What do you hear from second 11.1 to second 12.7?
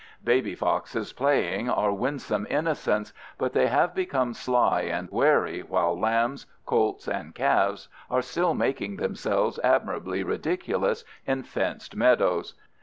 in fenced meadows.